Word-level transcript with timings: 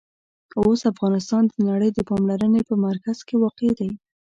اوس 0.61 0.79
افغانستان 0.93 1.43
د 1.47 1.55
نړۍ 1.69 1.89
د 1.93 1.99
پاملرنې 2.09 2.61
په 2.69 2.73
مرکز 2.85 3.17
کې 3.27 3.35
واقع 3.43 3.71
دی. 3.79 3.91